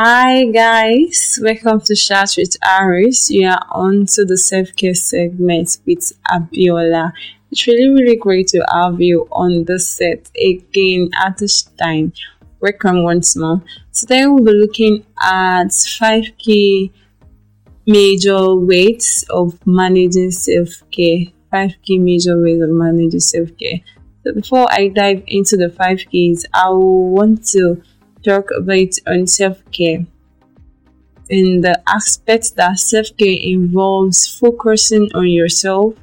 Hi 0.00 0.44
guys, 0.44 1.40
welcome 1.42 1.80
to 1.80 1.96
Chat 1.96 2.34
with 2.38 2.56
Aris. 2.64 3.30
You 3.30 3.48
are 3.48 3.66
on 3.72 4.06
to 4.14 4.24
the 4.24 4.36
self-care 4.36 4.94
segment 4.94 5.76
with 5.86 6.12
Abiola. 6.30 7.10
It's 7.50 7.66
really 7.66 7.88
really 7.88 8.14
great 8.14 8.46
to 8.50 8.64
have 8.70 9.00
you 9.00 9.26
on 9.32 9.64
the 9.64 9.80
set 9.80 10.30
again 10.40 11.10
at 11.20 11.38
this 11.38 11.64
time. 11.64 12.12
Welcome 12.60 13.02
once 13.02 13.34
more. 13.34 13.60
Today 13.92 14.24
we'll 14.28 14.44
be 14.44 14.52
looking 14.52 15.04
at 15.20 15.72
five 15.72 16.26
key 16.38 16.92
major 17.84 18.54
ways 18.54 19.24
of 19.30 19.58
managing 19.66 20.30
self-care. 20.30 21.24
Five 21.50 21.74
key 21.82 21.98
major 21.98 22.40
ways 22.40 22.62
of 22.62 22.70
managing 22.70 23.18
self-care. 23.18 23.80
So 24.22 24.32
before 24.32 24.68
I 24.70 24.90
dive 24.94 25.24
into 25.26 25.56
the 25.56 25.70
five 25.70 25.98
keys, 26.08 26.46
I 26.54 26.68
want 26.70 27.44
to 27.48 27.82
talk 28.28 28.50
about 28.56 28.92
on 29.06 29.26
self-care 29.26 30.04
in 31.30 31.60
the 31.60 31.80
aspect 31.88 32.56
that 32.56 32.78
self-care 32.78 33.38
involves 33.40 34.26
focusing 34.38 35.08
on 35.14 35.28
yourself 35.28 35.94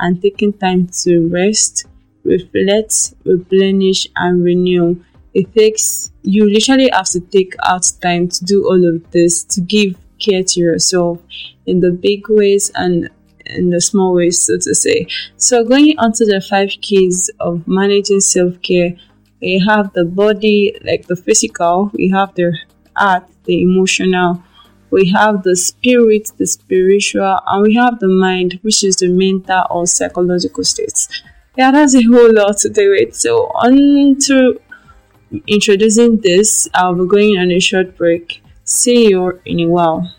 and 0.00 0.20
taking 0.20 0.52
time 0.52 0.86
to 0.88 1.28
rest, 1.28 1.86
reflect, 2.24 3.14
replenish, 3.24 4.06
and 4.16 4.44
renew. 4.44 5.02
It 5.34 5.54
takes 5.54 6.12
you 6.22 6.50
literally 6.50 6.90
have 6.92 7.08
to 7.10 7.20
take 7.20 7.54
out 7.64 7.90
time 8.00 8.28
to 8.28 8.44
do 8.44 8.66
all 8.66 8.82
of 8.88 9.10
this 9.10 9.44
to 9.44 9.60
give 9.60 9.96
care 10.18 10.42
to 10.42 10.60
yourself 10.60 11.20
in 11.66 11.80
the 11.80 11.92
big 11.92 12.28
ways 12.28 12.70
and 12.74 13.10
in 13.46 13.70
the 13.70 13.80
small 13.80 14.14
ways, 14.14 14.42
so 14.42 14.54
to 14.58 14.74
say. 14.74 15.06
So, 15.36 15.64
going 15.64 15.98
on 15.98 16.12
to 16.14 16.24
the 16.24 16.40
five 16.40 16.70
keys 16.80 17.30
of 17.38 17.66
managing 17.68 18.20
self 18.20 18.60
care, 18.62 18.96
we 19.40 19.58
have 19.66 19.92
the 19.92 20.04
body, 20.04 20.78
like 20.84 21.06
the 21.06 21.16
physical, 21.16 21.90
we 21.94 22.08
have 22.10 22.34
the 22.34 22.56
heart, 22.96 23.24
the 23.44 23.62
emotional, 23.62 24.42
we 24.90 25.10
have 25.10 25.42
the 25.42 25.56
spirit, 25.56 26.30
the 26.38 26.46
spiritual, 26.46 27.40
and 27.46 27.62
we 27.62 27.74
have 27.74 27.98
the 27.98 28.08
mind, 28.08 28.58
which 28.62 28.82
is 28.84 28.96
the 28.96 29.08
mental 29.08 29.64
or 29.70 29.86
psychological 29.86 30.64
states. 30.64 31.08
Yeah, 31.56 31.70
that's 31.70 31.94
a 31.94 32.02
whole 32.02 32.32
lot 32.32 32.58
to 32.58 32.68
do 32.68 32.92
it. 32.92 33.16
So, 33.16 33.46
on 33.46 34.18
to 34.26 34.60
introducing 35.46 36.18
this, 36.18 36.68
I'll 36.74 36.94
be 36.94 37.06
going 37.06 37.38
on 37.38 37.50
a 37.50 37.60
short 37.60 37.96
break. 37.96 38.42
See 38.64 39.10
you 39.10 39.40
in 39.44 39.60
a 39.60 39.68
while. 39.68 40.14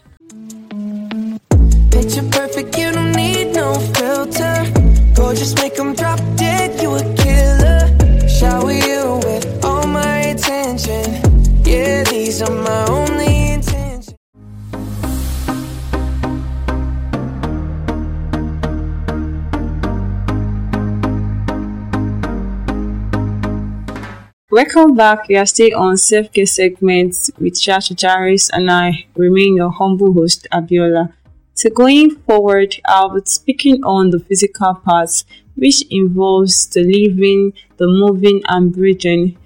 Welcome 24.50 24.96
back. 24.96 25.28
We 25.28 25.36
are 25.36 25.46
still 25.46 25.78
on 25.78 25.98
self 25.98 26.32
care 26.32 26.46
segments 26.46 27.30
with 27.38 27.60
Chacha 27.60 27.94
Charis, 27.96 28.50
and 28.50 28.72
I 28.72 29.06
remain 29.16 29.58
your 29.58 29.70
humble 29.72 30.14
host, 30.14 30.48
Abiola. 30.54 31.12
So 31.54 31.70
going 31.70 32.12
forward, 32.12 32.76
I'll 32.86 33.10
be 33.14 33.22
speaking 33.26 33.84
on 33.84 34.12
the 34.12 34.20
physical 34.20 34.76
parts, 34.76 35.26
which 35.56 35.84
involves 35.90 36.66
the 36.68 36.82
living, 36.84 37.52
the 37.76 37.88
moving, 37.88 38.42
and 38.48 38.72
breathing. 38.74 39.38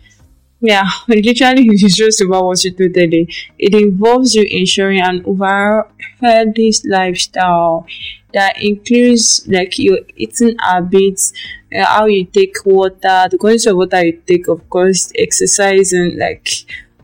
Yeah, 0.59 0.87
literally, 1.07 1.65
it's 1.69 1.95
just 1.95 2.21
about 2.21 2.45
what 2.45 2.63
you 2.63 2.69
do 2.71 2.87
daily. 2.87 3.33
It 3.57 3.73
involves 3.73 4.35
you 4.35 4.43
ensuring 4.43 5.01
an 5.01 5.23
overall 5.25 5.89
healthy 6.21 6.71
lifestyle 6.85 7.87
that 8.33 8.61
includes 8.61 9.47
like 9.47 9.79
your 9.79 9.99
eating 10.15 10.55
habits, 10.59 11.33
Uh, 11.73 11.85
how 11.85 12.05
you 12.05 12.25
take 12.25 12.55
water, 12.65 13.27
the 13.29 13.37
quantity 13.39 13.69
of 13.69 13.77
water 13.77 14.03
you 14.03 14.21
take, 14.25 14.47
of 14.47 14.69
course, 14.69 15.11
exercise, 15.17 15.93
and 15.93 16.17
like 16.17 16.49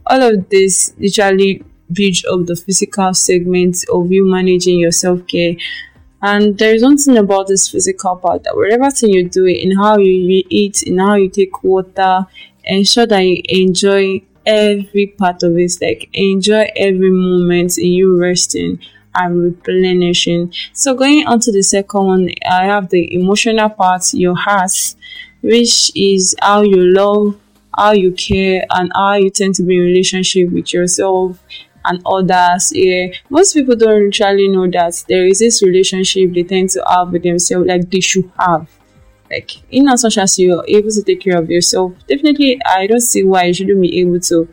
all 0.05 0.22
of 0.22 0.50
this 0.50 0.94
literally 0.97 1.63
build 1.91 2.17
up 2.29 2.45
the 2.45 2.55
physical 2.55 3.13
segment 3.13 3.78
of 3.91 4.11
you 4.11 4.25
managing 4.25 4.79
your 4.79 4.91
self 4.91 5.25
care. 5.28 5.55
And 6.22 6.57
there 6.57 6.73
is 6.73 6.83
one 6.83 6.97
thing 6.97 7.17
about 7.17 7.47
this 7.47 7.69
physical 7.69 8.16
part 8.17 8.44
that 8.44 8.55
whatever 8.55 8.89
thing 8.91 9.11
you 9.11 9.29
do, 9.29 9.45
in 9.45 9.78
how 9.78 9.97
you 9.97 10.44
eat, 10.50 10.84
in 10.84 10.97
how 10.97 11.16
you 11.16 11.29
take 11.29 11.63
water, 11.63 12.25
ensure 12.63 13.05
that 13.05 13.22
you 13.22 13.41
enjoy 13.47 14.22
every 14.45 15.07
part 15.07 15.44
of 15.44 15.57
it. 15.57 15.73
Like 15.81 16.09
enjoy 16.13 16.69
every 16.75 17.11
moment 17.11 17.78
in 17.78 17.94
you 17.94 18.19
resting 18.19 18.79
and 19.17 19.44
replenishing. 19.44 20.53
So 20.73 20.94
going 20.94 21.25
on 21.28 21.39
to 21.41 21.51
the 21.51 21.63
second 21.63 22.05
one, 22.05 22.29
I 22.50 22.66
have 22.66 22.89
the 22.89 23.13
emotional 23.13 23.69
part, 23.69 24.13
your 24.13 24.35
heart, 24.35 24.95
which 25.41 25.91
is 25.95 26.35
how 26.41 26.61
you 26.61 26.78
love, 26.78 27.39
how 27.75 27.91
you 27.91 28.11
care, 28.11 28.66
and 28.69 28.91
how 28.94 29.16
you 29.16 29.29
tend 29.29 29.55
to 29.55 29.63
be 29.63 29.75
in 29.75 29.83
relationship 29.83 30.51
with 30.51 30.73
yourself 30.73 31.39
and 31.85 32.01
others. 32.05 32.72
Yeah, 32.73 33.07
most 33.29 33.53
people 33.53 33.75
don't 33.75 34.07
actually 34.07 34.47
know 34.50 34.69
that 34.72 35.03
there 35.07 35.25
is 35.25 35.39
this 35.39 35.63
relationship 35.63 36.34
they 36.34 36.44
tend 36.44 36.69
to 36.72 36.84
have 36.88 37.11
with 37.11 37.23
themselves, 37.23 37.67
like 37.67 37.89
they 37.89 37.99
should 37.99 38.31
have. 38.39 38.69
Like 39.29 39.51
in 39.72 39.89
as 39.89 40.03
much 40.03 40.17
as 40.17 40.39
you're 40.39 40.63
able 40.67 40.89
to 40.89 41.03
take 41.03 41.22
care 41.22 41.38
of 41.38 41.49
yourself, 41.49 41.94
definitely 42.07 42.61
I 42.66 42.88
don't 42.88 43.01
see 43.01 43.23
why 43.23 43.45
you 43.45 43.53
shouldn't 43.53 43.81
be 43.81 43.99
able 43.99 44.19
to 44.22 44.47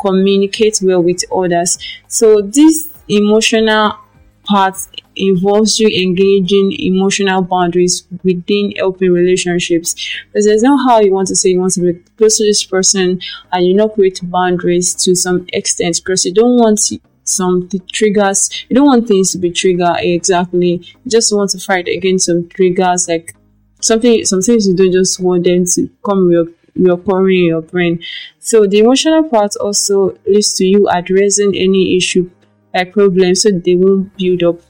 communicate 0.00 0.80
well 0.82 1.02
with 1.02 1.22
others. 1.32 1.78
So 2.08 2.40
this 2.42 2.88
emotional 3.08 3.98
part 4.46 4.76
involves 5.16 5.80
you 5.80 5.88
engaging 5.88 6.72
emotional 6.72 7.42
boundaries 7.42 8.06
within 8.22 8.72
helping 8.76 9.12
relationships. 9.12 9.94
Because 10.26 10.46
there's 10.46 10.62
no 10.62 10.76
how 10.76 11.00
you 11.00 11.12
want 11.12 11.28
to 11.28 11.36
say 11.36 11.50
you 11.50 11.60
want 11.60 11.72
to 11.74 11.92
be 11.92 12.00
close 12.16 12.38
to 12.38 12.44
this 12.44 12.64
person 12.64 13.20
and 13.52 13.66
you 13.66 13.74
not 13.74 13.94
create 13.94 14.20
boundaries 14.22 14.94
to 15.04 15.14
some 15.14 15.46
extent 15.52 16.00
because 16.04 16.24
you 16.24 16.34
don't 16.34 16.58
want 16.58 16.80
some 17.24 17.68
triggers, 17.92 18.64
you 18.68 18.76
don't 18.76 18.86
want 18.86 19.08
things 19.08 19.32
to 19.32 19.38
be 19.38 19.50
triggered 19.50 19.96
exactly. 19.98 20.82
You 21.04 21.10
just 21.10 21.34
want 21.34 21.50
to 21.50 21.58
fight 21.58 21.88
against 21.88 22.26
some 22.26 22.48
triggers 22.48 23.08
like 23.08 23.34
something 23.80 24.24
some 24.24 24.40
things 24.42 24.66
you 24.66 24.74
don't 24.74 24.92
just 24.92 25.20
want 25.20 25.44
them 25.44 25.64
to 25.64 25.88
come 26.04 26.30
your 26.30 26.46
reoccurring 26.78 27.38
in 27.38 27.44
your 27.46 27.62
brain. 27.62 28.02
So 28.38 28.66
the 28.66 28.78
emotional 28.78 29.24
part 29.24 29.56
also 29.56 30.16
leads 30.26 30.54
to 30.54 30.64
you 30.64 30.88
addressing 30.88 31.54
any 31.56 31.96
issue 31.96 32.30
like 32.76 32.92
problems 32.92 33.42
so 33.42 33.50
they 33.50 33.74
won't 33.74 34.16
build 34.16 34.42
up 34.42 34.60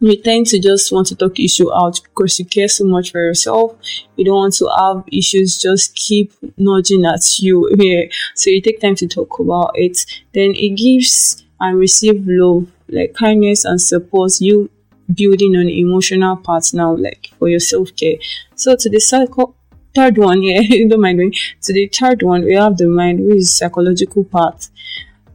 you 0.00 0.20
tend 0.20 0.46
to 0.46 0.58
just 0.58 0.92
want 0.92 1.06
to 1.06 1.16
talk 1.16 1.38
issue 1.40 1.72
out 1.72 2.00
because 2.02 2.38
you 2.38 2.44
care 2.44 2.68
so 2.68 2.84
much 2.84 3.12
for 3.12 3.20
yourself. 3.20 3.76
You 4.16 4.24
don't 4.26 4.36
want 4.36 4.54
to 4.54 4.68
have 4.76 5.04
issues 5.10 5.58
just 5.58 5.94
keep 5.94 6.32
nudging 6.56 7.04
at 7.06 7.38
you. 7.38 7.70
Yeah. 7.84 8.04
So 8.34 8.50
you 8.50 8.60
take 8.60 8.80
time 8.80 8.94
to 8.96 9.06
talk 9.06 9.38
about 9.38 9.72
it. 9.74 10.04
Then 10.32 10.52
it 10.54 10.76
gives 10.76 11.44
and 11.60 11.78
receive 11.78 12.24
love, 12.26 12.70
like 12.88 13.14
kindness 13.14 13.64
and 13.64 13.80
support. 13.80 14.40
You 14.40 14.70
building 15.12 15.56
on 15.56 15.68
emotional 15.68 16.36
part 16.36 16.72
now, 16.72 16.94
like 16.94 17.30
for 17.38 17.48
your 17.48 17.60
self 17.60 17.94
care. 17.96 18.16
So 18.54 18.76
to 18.76 18.90
the 18.90 19.00
cycle 19.00 19.56
third 19.94 20.18
one, 20.18 20.42
yeah, 20.48 20.60
you 20.60 20.88
don't 20.88 21.00
mind 21.00 21.18
me. 21.18 21.32
To 21.62 21.72
the 21.72 21.88
third 21.88 22.22
one, 22.22 22.44
we 22.44 22.54
have 22.54 22.76
the 22.76 22.86
mind, 22.86 23.24
which 23.26 23.36
is 23.36 23.56
psychological 23.56 24.24
part 24.24 24.68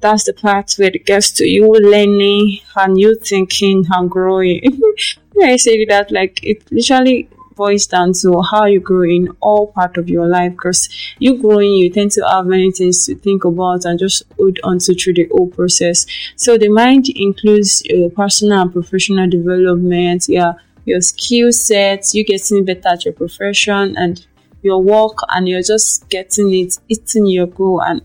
that's 0.02 0.26
the 0.26 0.34
part 0.34 0.74
where 0.78 0.92
it 0.94 1.06
gets 1.06 1.32
to 1.32 1.48
you 1.48 1.72
learning 1.72 2.60
and 2.76 3.00
you 3.00 3.16
thinking 3.16 3.86
and 3.90 4.10
growing. 4.10 4.82
I 5.44 5.56
say 5.56 5.86
that 5.86 6.12
like 6.12 6.44
it 6.44 6.70
literally 6.72 7.30
boils 7.60 7.88
down 7.88 8.14
to 8.14 8.42
how 8.42 8.64
you 8.66 8.80
grow 8.80 9.04
in 9.04 9.30
all 9.42 9.68
part 9.68 9.98
of 9.98 10.08
your 10.08 10.28
life 10.28 10.54
because 10.54 10.88
you 11.20 11.38
growing 11.42 11.74
you 11.74 11.90
tend 11.90 12.10
to 12.10 12.26
have 12.26 12.46
many 12.46 12.72
things 12.72 13.06
to 13.06 13.16
think 13.16 13.44
about 13.44 13.84
and 13.84 14.00
just 14.00 14.24
hold 14.38 14.58
on 14.64 14.80
to 14.80 14.96
through 14.96 15.14
the 15.14 15.28
whole 15.32 15.48
process 15.48 16.06
so 16.38 16.58
the 16.58 16.70
mind 16.70 17.10
includes 17.10 17.84
your 17.86 18.10
personal 18.12 18.62
and 18.62 18.72
professional 18.72 19.30
development 19.30 20.24
yeah 20.30 20.54
your 20.86 21.02
skill 21.02 21.52
sets 21.52 22.16
you 22.16 22.24
getting 22.24 22.64
better 22.64 22.90
at 22.94 23.04
your 23.04 23.14
profession 23.14 23.94
and 23.98 24.26
your 24.62 24.82
work 24.82 25.18
and 25.30 25.50
you're 25.50 25.62
just 25.62 26.08
getting 26.08 26.54
it 26.54 26.80
eating 26.88 27.26
your 27.26 27.48
goal 27.48 27.82
and 27.82 28.02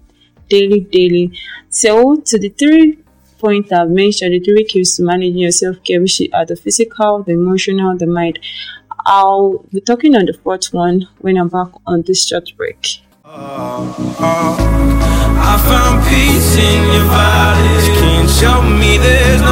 daily, 0.54 0.80
daily. 0.98 1.26
So, 1.68 1.92
to 2.28 2.38
the 2.38 2.50
three 2.60 2.98
points 3.38 3.72
I've 3.72 3.90
mentioned, 3.90 4.32
the 4.34 4.40
three 4.40 4.64
keys 4.64 4.96
to 4.96 5.02
managing 5.02 5.38
your 5.46 5.54
self 5.62 5.76
care, 5.86 6.00
which 6.00 6.20
are 6.32 6.46
the 6.46 6.56
physical, 6.56 7.22
the 7.22 7.32
emotional, 7.32 7.96
the 7.96 8.06
mind. 8.06 8.38
I'll 9.06 9.64
be 9.72 9.80
talking 9.80 10.16
on 10.16 10.24
the 10.26 10.36
fourth 10.42 10.72
one 10.72 11.08
when 11.18 11.36
I'm 11.36 11.48
back 11.48 11.70
on 11.86 12.02
this 12.02 12.26
short 12.28 12.48
break. 12.56 12.80
Uh, 13.24 13.84
uh, 14.18 14.56
I 15.50 15.54
found 15.68 15.96
peace 16.08 16.52
in 16.68 16.80
your 16.94 17.06
violence. 17.12 17.86
Can 17.98 18.24
show 18.40 18.58
me 18.80 18.96
there's 18.96 19.44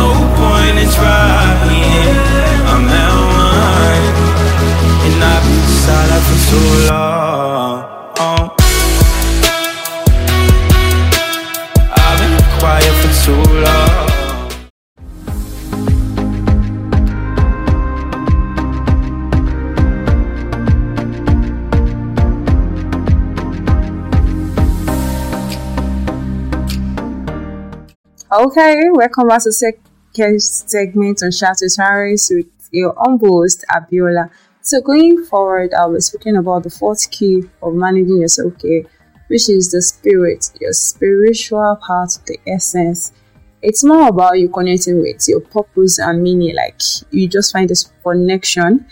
Okay, 28.35 28.89
welcome 28.93 29.29
back 29.29 29.43
to 29.43 29.53
second 29.53 30.43
segment 30.43 31.23
on 31.23 31.31
Chat 31.33 31.59
with 31.61 32.31
with 32.31 32.69
your 32.71 32.95
humble 32.97 33.43
host 33.43 33.63
Abiola. 33.71 34.31
So 34.63 34.81
going 34.81 35.23
forward, 35.27 35.75
I 35.75 35.85
was 35.85 36.07
speaking 36.07 36.37
about 36.37 36.63
the 36.63 36.71
fourth 36.71 37.11
key 37.11 37.43
of 37.63 37.75
managing 37.75 38.21
your 38.21 38.29
self-care, 38.29 38.85
which 39.27 39.51
is 39.51 39.71
the 39.71 39.83
spirit, 39.83 40.51
your 40.63 40.73
spiritual 40.73 41.79
part, 41.87 42.19
the 42.25 42.39
essence. 42.47 43.13
It's 43.61 43.85
more 43.85 44.09
about 44.09 44.39
you 44.39 44.49
connecting 44.49 45.03
with 45.03 45.29
your 45.29 45.41
purpose 45.41 45.99
and 45.99 46.23
meaning, 46.23 46.57
like 46.57 46.81
you 47.11 47.29
just 47.29 47.53
find 47.53 47.69
this 47.69 47.93
connection 48.03 48.87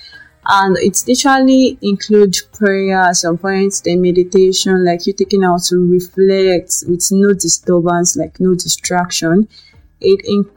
and 0.46 0.76
it 0.78 1.02
literally 1.06 1.78
includes 1.82 2.42
prayer 2.42 3.00
at 3.00 3.16
some 3.16 3.38
point, 3.38 3.82
then 3.84 4.00
meditation, 4.00 4.84
like 4.84 5.06
you 5.06 5.12
taking 5.12 5.44
out 5.44 5.62
to 5.64 5.76
reflect 5.76 6.84
with 6.88 7.06
no 7.10 7.34
disturbance, 7.34 8.16
like 8.16 8.40
no 8.40 8.54
distraction. 8.54 9.48
It 10.00 10.20
in- 10.24 10.50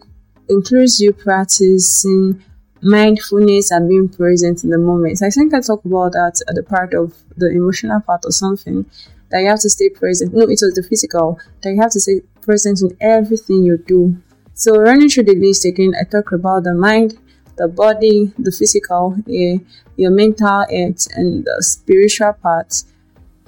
includes 0.47 1.00
you 1.01 1.12
practicing 1.12 2.41
mindfulness 2.81 3.71
and 3.71 3.89
being 3.89 4.09
present 4.09 4.63
in 4.63 4.69
the 4.69 4.77
moment. 4.77 5.21
I 5.21 5.30
think 5.30 5.53
I 5.53 5.62
talked 5.62 5.86
about 5.86 6.13
that 6.13 6.41
at 6.47 6.56
the 6.56 6.63
part 6.63 6.94
of 6.94 7.13
the 7.38 7.50
emotional 7.50 8.00
part 8.01 8.25
or 8.25 8.31
something 8.31 8.86
that 9.31 9.41
you 9.41 9.50
have 9.50 9.62
to 9.62 9.69
stay 9.69 9.89
present. 9.89 10.33
No, 10.33 10.44
it 10.44 10.59
was 10.62 10.74
the 10.75 10.86
physical 10.88 11.39
that 11.62 11.71
you 11.71 11.81
have 11.81 11.91
to 11.91 12.00
stay 12.00 12.21
present 12.41 12.81
in 12.81 12.95
everything 13.01 13.63
you 13.63 13.77
do. 13.77 14.15
So 14.53 14.77
running 14.77 15.09
through 15.09 15.24
the 15.24 15.36
list 15.36 15.65
again, 15.65 15.94
I 16.00 16.03
talk 16.03 16.31
about 16.31 16.63
the 16.63 16.74
mind, 16.74 17.18
the 17.55 17.67
body, 17.67 18.33
the 18.38 18.51
physical, 18.51 19.15
yeah, 19.25 19.57
your 19.95 20.11
mental 20.11 20.65
health, 20.69 21.07
and 21.15 21.45
the 21.45 21.57
spiritual 21.61 22.33
parts. 22.33 22.85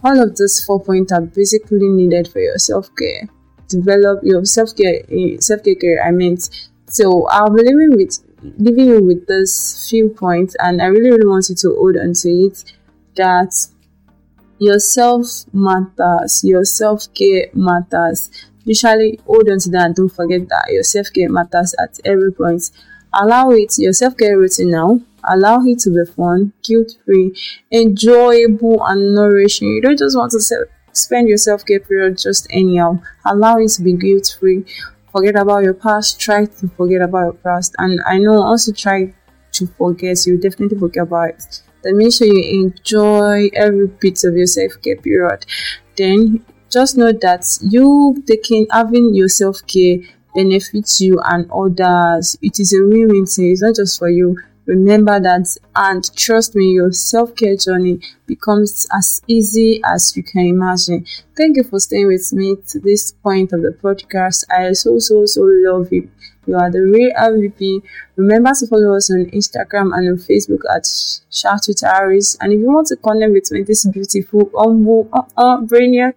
All 0.03 0.21
of 0.21 0.35
these 0.37 0.63
four 0.63 0.83
points 0.83 1.11
are 1.11 1.21
basically 1.21 1.87
needed 1.87 2.27
for 2.27 2.39
your 2.39 2.57
self 2.57 2.89
care. 2.95 3.27
Develop 3.67 4.19
your 4.23 4.45
self 4.45 4.75
care, 4.75 5.01
eh, 5.09 5.37
self 5.39 5.61
care. 5.63 6.03
I 6.05 6.11
meant. 6.11 6.49
So 6.87 7.27
I'll 7.27 7.49
be 7.49 7.63
leaving 7.63 7.97
with 7.97 8.19
leaving 8.57 8.85
you 8.85 9.03
with 9.03 9.27
this 9.27 9.89
few 9.89 10.09
points, 10.09 10.55
and 10.59 10.81
I 10.81 10.85
really, 10.85 11.11
really 11.11 11.27
want 11.27 11.49
you 11.49 11.55
to 11.55 11.75
hold 11.75 11.97
on 11.97 12.13
to 12.13 12.29
it. 12.29 12.63
That 13.15 13.53
yourself 14.59 15.45
matters. 15.53 16.43
Your 16.43 16.65
self 16.65 17.11
care 17.13 17.47
matters. 17.53 18.29
Literally, 18.65 19.19
hold 19.25 19.49
on 19.49 19.59
to 19.59 19.69
that. 19.71 19.95
Don't 19.95 20.09
forget 20.09 20.47
that 20.49 20.65
your 20.71 20.83
self 20.83 21.07
care 21.13 21.29
matters 21.29 21.75
at 21.79 21.99
every 22.05 22.31
point. 22.31 22.69
Allow 23.15 23.51
it 23.51 23.73
your 23.77 23.93
self 23.93 24.17
care 24.17 24.37
routine 24.37 24.71
now. 24.71 24.99
Allow 25.23 25.61
it 25.65 25.79
to 25.79 25.89
be 25.89 26.11
fun, 26.11 26.53
guilt 26.63 26.97
free, 27.05 27.35
enjoyable, 27.71 28.85
and 28.85 29.15
nourishing. 29.15 29.69
You 29.69 29.81
don't 29.81 29.97
just 29.97 30.15
want 30.17 30.31
to 30.31 30.39
se- 30.39 30.65
spend 30.93 31.27
your 31.27 31.37
self 31.37 31.65
care 31.65 31.79
period 31.79 32.17
just 32.17 32.47
anyhow. 32.49 32.99
Allow 33.25 33.57
it 33.57 33.69
to 33.71 33.81
be 33.81 33.93
guilt 33.93 34.35
free. 34.39 34.65
Forget 35.11 35.35
about 35.35 35.63
your 35.63 35.73
past. 35.73 36.19
Try 36.19 36.45
to 36.45 36.67
forget 36.77 37.01
about 37.01 37.23
your 37.23 37.33
past. 37.33 37.73
And 37.79 38.01
I 38.05 38.17
know 38.19 38.33
once 38.41 38.67
you 38.67 38.73
try 38.73 39.13
to 39.53 39.67
forget, 39.67 40.25
you 40.25 40.37
definitely 40.37 40.77
forget 40.77 41.03
about 41.03 41.29
it. 41.29 41.61
Then 41.83 41.97
make 41.97 42.13
sure 42.13 42.27
you 42.27 42.63
enjoy 42.65 43.49
every 43.53 43.87
bit 43.87 44.23
of 44.23 44.35
your 44.35 44.47
self 44.47 44.73
care 44.81 44.97
period. 44.97 45.45
Then 45.97 46.45
just 46.69 46.97
know 46.97 47.11
that 47.13 47.45
you 47.61 48.21
taking 48.27 48.67
having 48.71 49.13
your 49.15 49.29
self 49.29 49.65
care 49.65 49.97
benefits 50.35 51.01
you 51.01 51.19
and 51.23 51.49
others. 51.51 52.37
It 52.41 52.59
is 52.59 52.73
a 52.73 52.83
win-win 52.83 53.25
thing. 53.25 53.51
It's 53.51 53.61
not 53.61 53.75
just 53.75 53.97
for 53.97 54.09
you. 54.09 54.37
Remember 54.65 55.19
that 55.19 55.45
and 55.75 56.15
trust 56.15 56.55
me, 56.55 56.71
your 56.71 56.91
self-care 56.91 57.55
journey 57.55 57.99
becomes 58.25 58.87
as 58.91 59.21
easy 59.27 59.79
as 59.85 60.17
you 60.17 60.23
can 60.23 60.47
imagine. 60.47 61.05
Thank 61.37 61.57
you 61.57 61.63
for 61.63 61.79
staying 61.79 62.07
with 62.07 62.33
me 62.33 62.55
to 62.69 62.79
this 62.79 63.11
point 63.11 63.53
of 63.53 63.61
the 63.61 63.77
podcast. 63.83 64.43
I 64.49 64.73
so 64.73 64.97
so 64.97 65.27
so 65.27 65.41
love 65.43 65.93
you. 65.93 66.09
You 66.47 66.55
are 66.55 66.71
the 66.71 66.81
real 66.81 67.11
MVP. 67.13 67.81
Remember 68.15 68.51
to 68.59 68.67
follow 68.67 68.95
us 68.95 69.11
on 69.11 69.25
Instagram 69.31 69.95
and 69.95 70.09
on 70.09 70.17
Facebook 70.17 70.61
at 70.75 70.85
Shout. 71.31 71.67
And 72.41 72.53
if 72.53 72.59
you 72.59 72.71
want 72.71 72.87
to 72.87 72.95
connect 72.95 73.33
with 73.33 73.51
me, 73.51 73.63
this 73.63 73.85
beautiful, 73.85 74.51
humble, 74.55 75.09
uh, 75.11 75.23
uh, 75.37 75.57
brainiac 75.61 76.13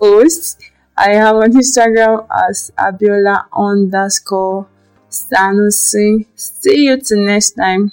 host, 0.00 0.62
I 0.98 1.12
am 1.12 1.36
on 1.36 1.52
Instagram 1.52 2.26
as 2.48 2.72
Abiola 2.76 3.46
underscore 3.52 4.66
Sanusi. 5.08 6.26
See 6.34 6.86
you 6.86 7.00
till 7.00 7.24
next 7.24 7.52
time. 7.52 7.92